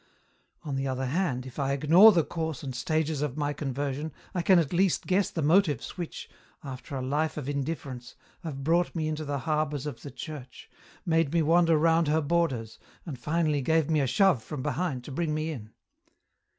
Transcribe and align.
"On 0.65 0.77
the 0.77 0.87
other 0.87 1.05
hand, 1.05 1.45
if 1.45 1.59
I 1.59 1.73
ignore 1.73 2.11
the 2.11 2.23
course 2.23 2.63
and 2.63 2.73
stages 2.75 3.21
of 3.21 3.37
my 3.37 3.53
conversion, 3.53 4.11
I 4.33 4.41
can 4.41 4.57
at 4.57 4.73
least 4.73 5.05
guess 5.05 5.29
the 5.29 5.43
motives 5.43 5.95
which, 5.95 6.27
after 6.63 6.95
a 6.95 7.03
life 7.03 7.37
of 7.37 7.47
indifference, 7.47 8.15
have 8.41 8.63
brought 8.63 8.95
me 8.95 9.07
into 9.07 9.25
the 9.25 9.37
harbours 9.37 9.85
of 9.85 10.01
the 10.01 10.09
Church, 10.09 10.71
made 11.05 11.31
me 11.31 11.43
wander 11.43 11.77
round 11.77 12.07
about 12.07 12.13
her 12.15 12.21
borders, 12.21 12.79
and 13.05 13.19
finally 13.19 13.61
gave 13.61 13.91
me 13.91 13.99
a 14.01 14.07
shove 14.07 14.41
from 14.41 14.63
behind 14.63 15.03
to 15.03 15.11
bring 15.11 15.35
me 15.35 15.51
in." 15.51 15.69